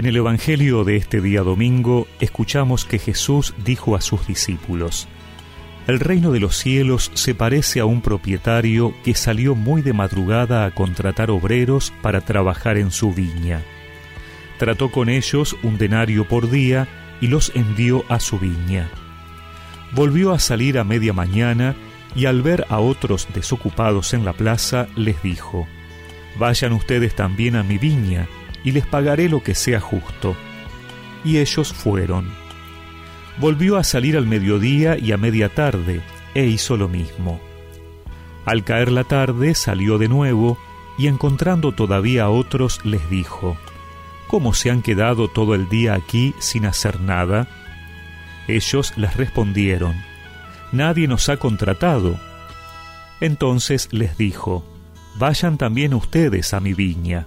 [0.00, 5.08] En el Evangelio de este día domingo escuchamos que Jesús dijo a sus discípulos,
[5.86, 10.64] El reino de los cielos se parece a un propietario que salió muy de madrugada
[10.64, 13.60] a contratar obreros para trabajar en su viña.
[14.58, 16.88] Trató con ellos un denario por día
[17.20, 18.88] y los envió a su viña.
[19.92, 21.76] Volvió a salir a media mañana
[22.16, 25.68] y al ver a otros desocupados en la plaza les dijo,
[26.38, 28.28] Vayan ustedes también a mi viña
[28.64, 30.36] y les pagaré lo que sea justo.
[31.24, 32.30] Y ellos fueron.
[33.38, 36.02] Volvió a salir al mediodía y a media tarde,
[36.34, 37.40] e hizo lo mismo.
[38.44, 40.58] Al caer la tarde salió de nuevo,
[40.98, 43.56] y encontrando todavía a otros les dijo,
[44.28, 47.48] ¿Cómo se han quedado todo el día aquí sin hacer nada?
[48.48, 49.94] Ellos les respondieron,
[50.72, 52.20] Nadie nos ha contratado.
[53.20, 54.64] Entonces les dijo,
[55.18, 57.26] Vayan también ustedes a mi viña.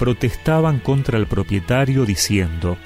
[0.00, 2.78] protestaban contra el propietario diciendo,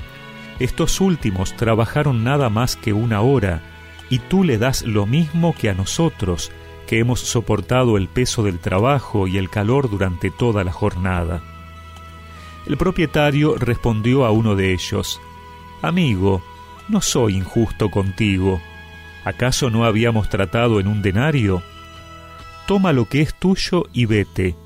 [0.59, 3.63] Estos últimos trabajaron nada más que una hora,
[4.11, 6.51] y tú le das lo mismo que a nosotros,
[6.89, 11.41] que hemos soportado el peso del trabajo y el calor durante toda la jornada.
[12.67, 15.21] El propietario respondió a uno de ellos,
[15.83, 16.43] Amigo,
[16.89, 18.61] no soy injusto contigo.
[19.25, 21.63] ¿Acaso no habíamos tratado en un denario?
[22.67, 24.57] Toma lo que es tuyo y vete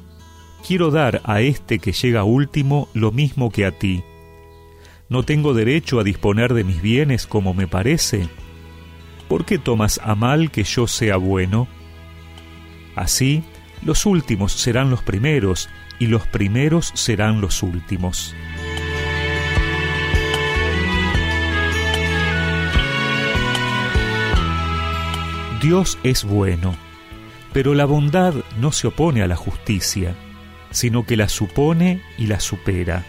[0.66, 4.02] quiero dar a este que llega último lo mismo que a ti.
[5.08, 8.28] ¿No tengo derecho a disponer de mis bienes como me parece?
[9.28, 11.68] ¿Por qué tomas a mal que yo sea bueno?
[12.94, 13.42] Así,
[13.84, 15.68] los últimos serán los primeros
[15.98, 18.34] y los primeros serán los últimos.
[25.62, 26.76] Dios es bueno,
[27.52, 30.14] pero la bondad no se opone a la justicia
[30.78, 33.04] sino que la supone y la supera.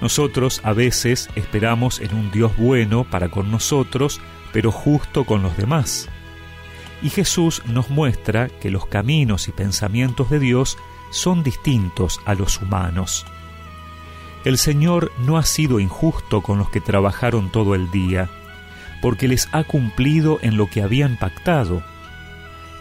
[0.00, 4.20] Nosotros a veces esperamos en un Dios bueno para con nosotros,
[4.52, 6.08] pero justo con los demás.
[7.00, 10.76] Y Jesús nos muestra que los caminos y pensamientos de Dios
[11.12, 13.24] son distintos a los humanos.
[14.44, 18.28] El Señor no ha sido injusto con los que trabajaron todo el día,
[19.00, 21.84] porque les ha cumplido en lo que habían pactado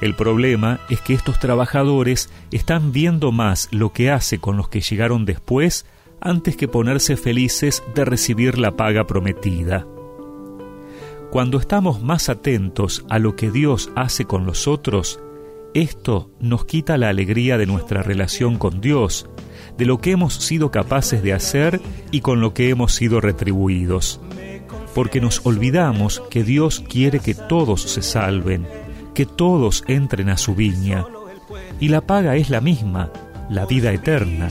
[0.01, 4.81] el problema es que estos trabajadores están viendo más lo que hace con los que
[4.81, 5.85] llegaron después
[6.21, 9.87] antes que ponerse felices de recibir la paga prometida.
[11.31, 15.19] Cuando estamos más atentos a lo que Dios hace con los otros,
[15.73, 19.29] esto nos quita la alegría de nuestra relación con Dios,
[19.77, 21.81] de lo que hemos sido capaces de hacer
[22.11, 24.21] y con lo que hemos sido retribuidos.
[24.95, 28.65] Porque nos olvidamos que Dios quiere que todos se salven
[29.17, 31.03] que todos entren a su viña,
[31.79, 33.09] y la paga es la misma,
[33.49, 34.49] la vida eterna.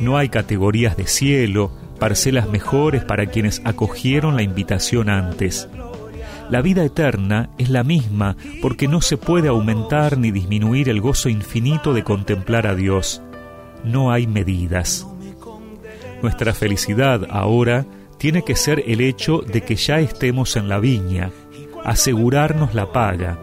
[0.00, 5.68] No hay categorías de cielo, parcelas mejores para quienes acogieron la invitación antes.
[6.50, 11.28] La vida eterna es la misma porque no se puede aumentar ni disminuir el gozo
[11.28, 13.22] infinito de contemplar a Dios.
[13.82, 15.04] No hay medidas.
[16.22, 17.86] Nuestra felicidad ahora
[18.18, 21.32] tiene que ser el hecho de que ya estemos en la viña,
[21.82, 23.36] asegurarnos la paga,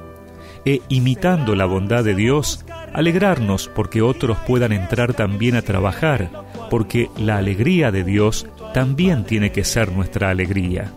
[0.65, 6.29] e imitando la bondad de Dios, alegrarnos porque otros puedan entrar también a trabajar,
[6.69, 10.91] porque la alegría de Dios también tiene que ser nuestra alegría.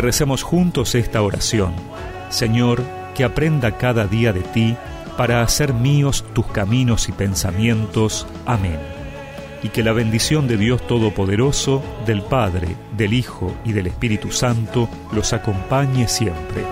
[0.00, 1.74] Recemos juntos esta oración.
[2.30, 2.82] Señor,
[3.14, 4.76] que aprenda cada día de ti
[5.16, 8.26] para hacer míos tus caminos y pensamientos.
[8.46, 8.78] Amén.
[9.62, 14.88] Y que la bendición de Dios Todopoderoso, del Padre, del Hijo y del Espíritu Santo
[15.12, 16.67] los acompañe siempre.